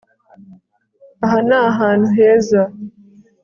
[1.25, 2.61] Aha ni ahantu heza